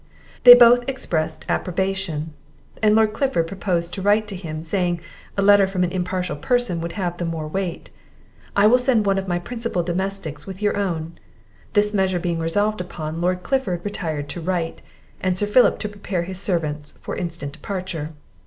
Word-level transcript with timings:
They 0.45 0.55
both 0.55 0.83
expressed 0.89 1.45
approbation, 1.47 2.33
and 2.81 2.95
Lord 2.95 3.13
Clifford 3.13 3.45
proposed 3.45 3.93
to 3.93 4.01
write 4.01 4.27
to 4.29 4.35
him, 4.35 4.63
saying, 4.63 4.99
a 5.37 5.43
letter 5.43 5.67
from 5.67 5.83
an 5.83 5.91
impartial 5.91 6.35
person 6.37 6.81
will 6.81 6.89
have 6.89 7.19
the 7.19 7.23
more 7.25 7.47
weight; 7.47 7.91
I 8.55 8.65
will 8.65 8.79
send 8.79 9.05
one 9.05 9.19
of 9.19 9.27
my 9.27 9.37
principal 9.37 9.83
domestics 9.83 10.47
with 10.47 10.59
your 10.59 10.75
own. 10.75 11.19
This 11.73 11.93
measure 11.93 12.19
being 12.19 12.39
resolved 12.39 12.81
upon, 12.81 13.21
Lord 13.21 13.43
Clifford 13.43 13.85
retired 13.85 14.27
to 14.29 14.41
write, 14.41 14.81
and 15.19 15.37
Sir 15.37 15.45
Philip 15.45 15.77
to 15.77 15.89
prepare 15.89 16.23
his 16.23 16.41
servants 16.41 16.93
for 17.03 17.15
instant 17.15 17.53
departure. 17.53 18.13